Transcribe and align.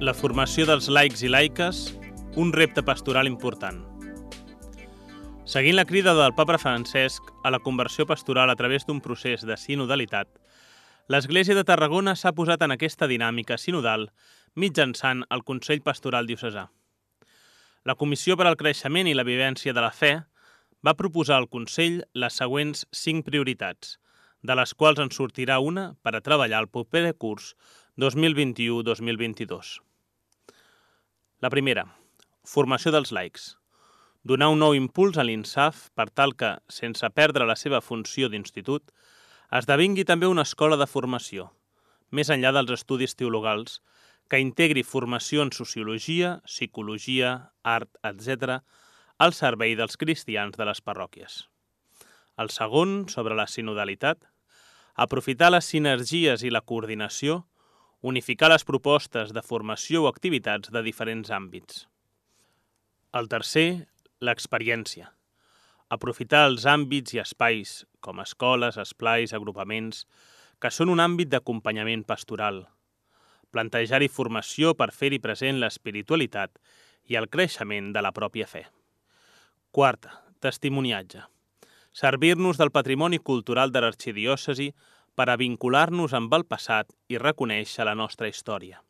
La 0.00 0.14
formació 0.16 0.64
dels 0.64 0.86
laics 0.88 1.20
i 1.20 1.28
laiques, 1.28 1.78
un 2.40 2.54
repte 2.56 2.80
pastoral 2.80 3.28
important. 3.28 3.82
Seguint 5.44 5.76
la 5.76 5.84
crida 5.84 6.14
del 6.16 6.32
papa 6.32 6.56
Francesc 6.56 7.26
a 7.44 7.50
la 7.52 7.58
conversió 7.60 8.06
pastoral 8.08 8.48
a 8.48 8.54
través 8.56 8.86
d'un 8.88 9.02
procés 9.04 9.44
de 9.44 9.58
sinodalitat, 9.60 10.30
l'Església 11.12 11.52
de 11.58 11.66
Tarragona 11.68 12.14
s'ha 12.16 12.32
posat 12.32 12.64
en 12.64 12.72
aquesta 12.72 13.10
dinàmica 13.10 13.58
sinodal 13.60 14.06
mitjançant 14.56 15.20
el 15.28 15.44
Consell 15.44 15.84
Pastoral 15.84 16.24
Diocesà. 16.24 16.64
La 17.84 17.98
Comissió 18.00 18.38
per 18.40 18.48
al 18.48 18.56
Creixement 18.56 19.12
i 19.12 19.12
la 19.12 19.28
Vivència 19.28 19.76
de 19.76 19.84
la 19.84 19.92
Fe 19.92 20.14
va 20.80 20.96
proposar 20.96 21.36
al 21.42 21.50
Consell 21.52 22.00
les 22.14 22.40
següents 22.40 22.86
cinc 22.88 23.28
prioritats, 23.28 23.98
de 24.40 24.56
les 24.56 24.72
quals 24.72 25.04
en 25.04 25.12
sortirà 25.12 25.60
una 25.60 25.90
per 26.00 26.16
a 26.16 26.24
treballar 26.24 26.64
el 26.64 26.72
proper 26.72 27.12
curs 27.12 27.52
2021-2022. 28.00 29.89
La 31.40 31.48
primera, 31.48 31.86
formació 32.44 32.90
dels 32.92 33.14
laics. 33.16 33.44
Donar 34.28 34.50
un 34.52 34.58
nou 34.60 34.74
impuls 34.76 35.16
a 35.16 35.24
l'INSAF 35.24 35.86
per 35.96 36.10
tal 36.12 36.34
que, 36.36 36.50
sense 36.68 37.08
perdre 37.16 37.46
la 37.48 37.56
seva 37.56 37.80
funció 37.80 38.28
d'institut, 38.28 38.90
esdevingui 39.56 40.04
també 40.04 40.28
una 40.28 40.44
escola 40.44 40.76
de 40.76 40.84
formació, 40.84 41.46
més 42.12 42.28
enllà 42.28 42.52
dels 42.52 42.74
estudis 42.76 43.16
teologals, 43.16 43.78
que 44.28 44.42
integri 44.44 44.84
formació 44.84 45.40
en 45.40 45.54
sociologia, 45.56 46.34
psicologia, 46.44 47.32
art, 47.64 47.88
etc., 48.04 48.60
al 49.16 49.32
servei 49.32 49.72
dels 49.80 49.96
cristians 49.96 50.60
de 50.60 50.68
les 50.68 50.84
parròquies. 50.84 51.46
El 52.36 52.52
segon, 52.52 53.06
sobre 53.08 53.32
la 53.32 53.48
sinodalitat, 53.48 54.28
aprofitar 54.92 55.54
les 55.56 55.72
sinergies 55.72 56.44
i 56.44 56.52
la 56.52 56.60
coordinació 56.60 57.46
unificar 58.00 58.48
les 58.48 58.64
propostes 58.64 59.32
de 59.36 59.42
formació 59.44 60.04
o 60.04 60.08
activitats 60.08 60.72
de 60.72 60.82
diferents 60.82 61.30
àmbits. 61.30 61.86
El 63.12 63.28
tercer, 63.28 63.86
l'experiència. 64.24 65.10
Aprofitar 65.90 66.46
els 66.48 66.64
àmbits 66.70 67.16
i 67.16 67.20
espais, 67.20 67.84
com 68.00 68.20
escoles, 68.22 68.78
esplais, 68.78 69.34
agrupaments, 69.36 70.06
que 70.60 70.70
són 70.70 70.92
un 70.92 71.00
àmbit 71.02 71.28
d'acompanyament 71.32 72.04
pastoral. 72.06 72.62
Plantejar-hi 73.50 74.08
formació 74.08 74.76
per 74.78 74.92
fer-hi 74.94 75.18
present 75.18 75.58
l'espiritualitat 75.58 76.56
i 77.10 77.18
el 77.18 77.28
creixement 77.28 77.90
de 77.92 78.04
la 78.04 78.12
pròpia 78.16 78.46
fe. 78.46 78.64
Quarta, 79.74 80.14
testimoniatge. 80.40 81.26
Servir-nos 81.92 82.56
del 82.56 82.70
patrimoni 82.70 83.18
cultural 83.18 83.72
de 83.74 83.82
l'arxidiòcesi 83.82 84.70
per 85.14 85.28
a 85.30 85.36
vincular-nos 85.40 86.14
amb 86.16 86.32
el 86.34 86.46
passat 86.48 86.92
i 87.08 87.18
reconèixer 87.18 87.86
la 87.86 87.96
nostra 87.98 88.28
història. 88.28 88.80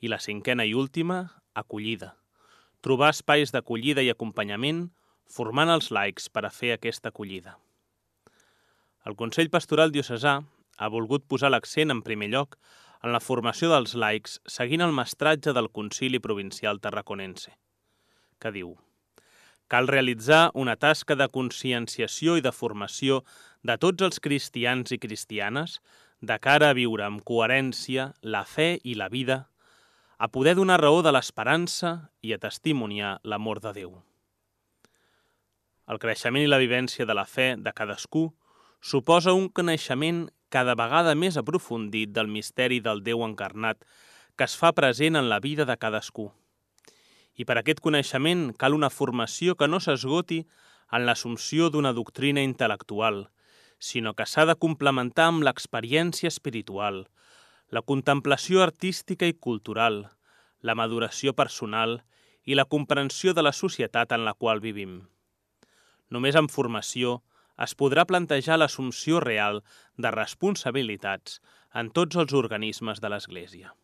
I 0.00 0.08
la 0.08 0.20
cinquena 0.22 0.64
i 0.64 0.74
última, 0.74 1.18
acollida. 1.54 2.14
Trobar 2.80 3.10
espais 3.14 3.52
d'acollida 3.54 4.04
i 4.06 4.10
acompanyament 4.12 4.88
formant 5.28 5.70
els 5.70 5.90
laics 5.90 6.28
per 6.32 6.44
a 6.46 6.52
fer 6.54 6.72
aquesta 6.74 7.12
acollida. 7.12 7.56
El 9.06 9.16
Consell 9.16 9.50
Pastoral 9.50 9.92
Diocesà 9.92 10.38
ha 10.78 10.88
volgut 10.92 11.24
posar 11.28 11.50
l'accent 11.50 11.90
en 11.90 12.02
primer 12.06 12.30
lloc 12.34 12.58
en 13.02 13.14
la 13.14 13.22
formació 13.22 13.70
dels 13.72 13.94
laics 13.94 14.38
seguint 14.46 14.82
el 14.84 14.94
mestratge 14.94 15.54
del 15.54 15.70
Concili 15.70 16.18
Provincial 16.22 16.80
Tarraconense, 16.82 17.54
que 18.38 18.52
diu 18.54 18.76
Cal 19.68 19.86
realitzar 19.86 20.50
una 20.54 20.78
tasca 20.80 21.14
de 21.20 21.26
conscienciació 21.28 22.38
i 22.38 22.44
de 22.44 22.54
formació 22.56 23.20
de 23.62 23.76
tots 23.78 24.04
els 24.06 24.20
cristians 24.20 24.92
i 24.94 24.98
cristianes 24.98 25.78
de 26.20 26.38
cara 26.42 26.70
a 26.70 26.76
viure 26.78 27.04
amb 27.06 27.22
coherència 27.26 28.12
la 28.22 28.44
fe 28.44 28.78
i 28.84 28.94
la 28.94 29.08
vida, 29.08 29.48
a 30.18 30.28
poder 30.28 30.56
donar 30.58 30.80
raó 30.80 31.02
de 31.02 31.12
l'esperança 31.14 32.10
i 32.22 32.34
a 32.34 32.40
testimoniar 32.42 33.18
l'amor 33.22 33.60
de 33.62 33.72
Déu. 33.76 33.92
El 35.88 36.00
creixement 36.02 36.44
i 36.44 36.50
la 36.50 36.58
vivència 36.58 37.06
de 37.06 37.14
la 37.14 37.24
fe 37.24 37.54
de 37.56 37.72
cadascú 37.72 38.28
suposa 38.80 39.32
un 39.32 39.48
coneixement 39.48 40.26
cada 40.50 40.74
vegada 40.74 41.14
més 41.14 41.38
aprofundit 41.38 42.10
del 42.12 42.28
misteri 42.28 42.80
del 42.80 43.02
Déu 43.06 43.22
encarnat 43.24 43.84
que 44.36 44.46
es 44.46 44.58
fa 44.58 44.72
present 44.72 45.16
en 45.16 45.30
la 45.30 45.40
vida 45.40 45.64
de 45.64 45.76
cadascú 45.76 46.30
i 47.38 47.46
per 47.46 47.60
aquest 47.60 47.80
coneixement 47.80 48.48
cal 48.58 48.74
una 48.74 48.90
formació 48.90 49.54
que 49.54 49.68
no 49.70 49.78
s'esgoti 49.80 50.42
en 50.96 51.04
l'assumpció 51.06 51.68
d'una 51.70 51.92
doctrina 51.94 52.42
intel·lectual, 52.42 53.28
sinó 53.78 54.14
que 54.14 54.26
s'ha 54.26 54.44
de 54.48 54.56
complementar 54.58 55.28
amb 55.30 55.44
l'experiència 55.46 56.28
espiritual, 56.32 57.06
la 57.70 57.82
contemplació 57.82 58.62
artística 58.62 59.26
i 59.28 59.34
cultural, 59.34 60.06
la 60.60 60.74
maduració 60.74 61.34
personal 61.34 62.00
i 62.44 62.56
la 62.56 62.64
comprensió 62.64 63.34
de 63.34 63.44
la 63.44 63.52
societat 63.52 64.12
en 64.16 64.24
la 64.24 64.34
qual 64.34 64.60
vivim. 64.64 65.02
Només 66.10 66.36
amb 66.40 66.50
formació 66.50 67.20
es 67.64 67.74
podrà 67.74 68.06
plantejar 68.08 68.56
l'assumpció 68.58 69.20
real 69.20 69.60
de 69.96 70.10
responsabilitats 70.14 71.40
en 71.74 71.90
tots 71.90 72.16
els 72.16 72.32
organismes 72.32 73.02
de 73.04 73.10
l'Església. 73.12 73.74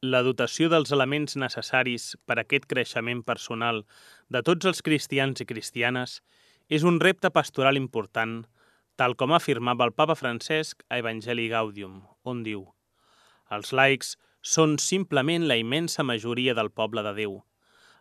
La 0.00 0.22
dotació 0.24 0.70
dels 0.72 0.92
elements 0.96 1.36
necessaris 1.36 2.14
per 2.26 2.38
a 2.38 2.44
aquest 2.44 2.66
creixement 2.68 3.20
personal 3.24 3.82
de 4.28 4.40
tots 4.42 4.68
els 4.70 4.80
cristians 4.82 5.42
i 5.44 5.46
cristianes 5.48 6.20
és 6.70 6.86
un 6.86 7.00
repte 7.02 7.28
pastoral 7.34 7.76
important, 7.76 8.44
tal 8.96 9.16
com 9.20 9.34
afirmava 9.36 9.84
el 9.88 9.92
papa 9.92 10.16
Francesc 10.16 10.84
a 10.88 11.00
Evangelii 11.02 11.50
Gaudium, 11.52 12.00
on 12.24 12.44
diu 12.46 12.64
«Els 13.50 13.72
laics 13.74 14.14
són 14.40 14.78
simplement 14.78 15.48
la 15.50 15.58
immensa 15.58 16.06
majoria 16.06 16.54
del 16.54 16.70
poble 16.70 17.02
de 17.02 17.12
Déu, 17.16 17.40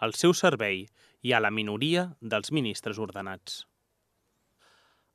al 0.00 0.16
seu 0.18 0.32
servei 0.32 0.86
i 1.22 1.34
a 1.36 1.42
la 1.44 1.52
minoria 1.52 2.08
dels 2.20 2.50
ministres 2.50 2.98
ordenats». 2.98 3.66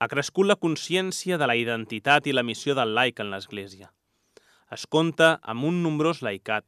Ha 0.00 0.08
crescut 0.10 0.48
la 0.48 0.58
consciència 0.58 1.38
de 1.38 1.46
la 1.46 1.54
identitat 1.54 2.26
i 2.26 2.32
la 2.34 2.42
missió 2.42 2.74
del 2.74 2.96
laic 2.96 3.20
en 3.20 3.30
l'Església– 3.30 3.92
es 4.74 4.86
compta 4.90 5.26
amb 5.52 5.66
un 5.68 5.82
nombrós 5.84 6.20
laicat, 6.24 6.64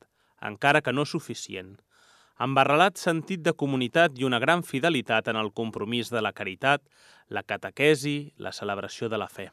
encara 0.48 0.82
que 0.84 0.92
no 0.92 1.04
suficient, 1.08 1.72
amb 2.36 2.58
arrelat 2.60 2.98
sentit 3.00 3.40
de 3.44 3.54
comunitat 3.56 4.18
i 4.20 4.26
una 4.28 4.40
gran 4.42 4.62
fidelitat 4.62 5.28
en 5.32 5.36
el 5.40 5.52
compromís 5.52 6.10
de 6.12 6.20
la 6.20 6.32
caritat, 6.32 6.82
la 7.28 7.42
catequesi, 7.42 8.32
la 8.36 8.52
celebració 8.52 9.08
de 9.08 9.18
la 9.18 9.28
fe. 9.28 9.50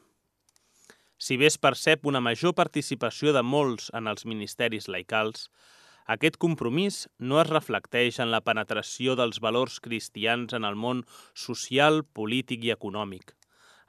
Si 1.17 1.37
bé 1.37 1.47
es 1.47 1.57
percep 1.57 2.05
una 2.05 2.19
major 2.19 2.53
participació 2.53 3.31
de 3.31 3.43
molts 3.43 3.87
en 3.95 4.09
els 4.11 4.25
ministeris 4.27 4.89
laicals, 4.91 5.47
aquest 6.05 6.35
compromís 6.35 7.07
no 7.17 7.39
es 7.39 7.47
reflecteix 7.47 8.19
en 8.19 8.33
la 8.33 8.41
penetració 8.43 9.15
dels 9.15 9.39
valors 9.39 9.79
cristians 9.79 10.51
en 10.51 10.67
el 10.67 10.75
món 10.75 11.05
social, 11.33 12.03
polític 12.03 12.65
i 12.67 12.73
econòmic. 12.75 13.31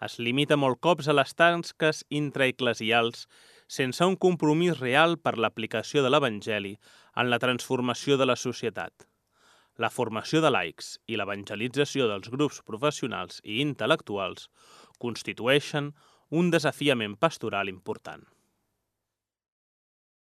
Es 0.04 0.20
limita 0.20 0.54
molt 0.54 0.78
cops 0.78 1.08
a 1.08 1.16
les 1.16 1.34
tasques 1.34 2.04
intraeclesials 2.10 3.26
sense 3.66 4.04
un 4.04 4.16
compromís 4.16 4.78
real 4.80 5.16
per 5.18 5.36
l'aplicació 5.38 6.02
de 6.04 6.10
l'Evangeli 6.12 6.74
en 7.16 7.30
la 7.30 7.38
transformació 7.38 8.18
de 8.20 8.26
la 8.26 8.36
societat. 8.36 9.06
La 9.76 9.90
formació 9.90 10.42
de 10.44 10.50
laics 10.54 10.94
i 11.10 11.16
l'evangelització 11.18 12.06
dels 12.10 12.30
grups 12.30 12.60
professionals 12.62 13.40
i 13.42 13.60
intel·lectuals 13.64 14.50
constitueixen 15.02 15.94
un 16.30 16.50
desafiament 16.50 17.16
pastoral 17.18 17.68
important. 17.72 18.22